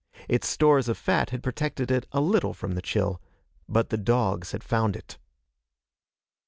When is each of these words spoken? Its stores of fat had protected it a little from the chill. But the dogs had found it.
Its 0.27 0.47
stores 0.47 0.89
of 0.89 0.97
fat 0.97 1.29
had 1.29 1.43
protected 1.43 1.91
it 1.91 2.07
a 2.11 2.19
little 2.19 2.55
from 2.55 2.71
the 2.71 2.81
chill. 2.81 3.21
But 3.69 3.91
the 3.91 3.97
dogs 3.97 4.51
had 4.51 4.63
found 4.63 4.95
it. 4.95 5.19